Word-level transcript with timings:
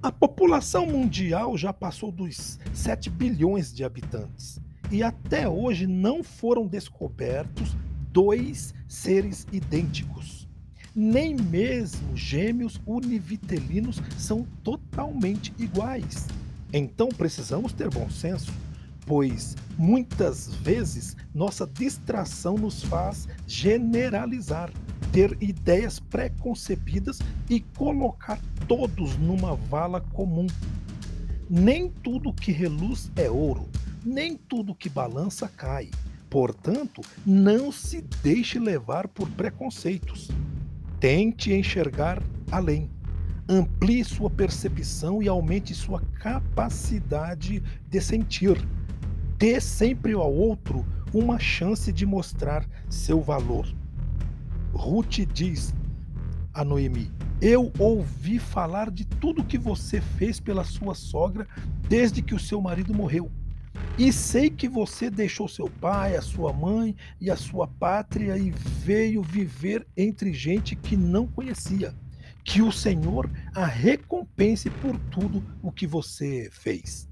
A 0.00 0.12
população 0.12 0.86
mundial 0.86 1.58
já 1.58 1.72
passou 1.72 2.12
dos 2.12 2.56
7 2.72 3.10
bilhões 3.10 3.72
de 3.72 3.82
habitantes 3.82 4.60
e 4.92 5.02
até 5.02 5.48
hoje 5.48 5.88
não 5.88 6.22
foram 6.22 6.68
descobertos 6.68 7.76
dois 8.12 8.72
seres 8.86 9.44
idênticos. 9.52 10.48
Nem 10.94 11.34
mesmo 11.34 12.16
gêmeos 12.16 12.80
univitelinos 12.86 14.00
são 14.16 14.46
totalmente 14.62 15.52
iguais. 15.58 16.28
Então 16.72 17.08
precisamos 17.08 17.72
ter 17.72 17.90
bom 17.90 18.08
senso, 18.08 18.52
pois 19.04 19.56
muitas 19.76 20.54
vezes 20.54 21.16
nossa 21.34 21.66
distração 21.66 22.54
nos 22.54 22.84
faz 22.84 23.26
generalizar, 23.48 24.70
ter 25.18 25.36
ideias 25.40 25.98
preconcebidas 25.98 27.18
e 27.50 27.58
colocar 27.76 28.40
todos 28.68 29.16
numa 29.16 29.56
vala 29.56 30.00
comum. 30.00 30.46
Nem 31.50 31.90
tudo 31.90 32.32
que 32.32 32.52
reluz 32.52 33.10
é 33.16 33.28
ouro, 33.28 33.68
nem 34.04 34.36
tudo 34.36 34.76
que 34.76 34.88
balança 34.88 35.48
cai. 35.48 35.90
Portanto, 36.30 37.02
não 37.26 37.72
se 37.72 38.00
deixe 38.22 38.60
levar 38.60 39.08
por 39.08 39.28
preconceitos. 39.30 40.30
Tente 41.00 41.52
enxergar 41.52 42.22
além. 42.48 42.88
Amplie 43.48 44.04
sua 44.04 44.30
percepção 44.30 45.20
e 45.20 45.26
aumente 45.26 45.74
sua 45.74 46.00
capacidade 46.20 47.60
de 47.90 48.00
sentir. 48.00 48.56
Dê 49.36 49.60
sempre 49.60 50.12
ao 50.12 50.32
outro 50.32 50.86
uma 51.12 51.40
chance 51.40 51.92
de 51.92 52.06
mostrar 52.06 52.64
seu 52.88 53.20
valor. 53.20 53.66
Ruth 54.78 55.26
diz 55.34 55.74
a 56.54 56.64
Noemi: 56.64 57.10
Eu 57.42 57.72
ouvi 57.80 58.38
falar 58.38 58.92
de 58.92 59.04
tudo 59.04 59.44
que 59.44 59.58
você 59.58 60.00
fez 60.00 60.38
pela 60.38 60.62
sua 60.62 60.94
sogra 60.94 61.48
desde 61.88 62.22
que 62.22 62.34
o 62.34 62.38
seu 62.38 62.60
marido 62.60 62.94
morreu. 62.94 63.30
E 63.98 64.12
sei 64.12 64.48
que 64.48 64.68
você 64.68 65.10
deixou 65.10 65.48
seu 65.48 65.68
pai, 65.68 66.16
a 66.16 66.22
sua 66.22 66.52
mãe 66.52 66.94
e 67.20 67.28
a 67.28 67.36
sua 67.36 67.66
pátria 67.66 68.38
e 68.38 68.50
veio 68.50 69.20
viver 69.20 69.84
entre 69.96 70.32
gente 70.32 70.76
que 70.76 70.96
não 70.96 71.26
conhecia. 71.26 71.92
Que 72.44 72.62
o 72.62 72.70
Senhor 72.70 73.28
a 73.54 73.66
recompense 73.66 74.70
por 74.70 74.96
tudo 75.10 75.44
o 75.60 75.72
que 75.72 75.86
você 75.86 76.48
fez. 76.52 77.08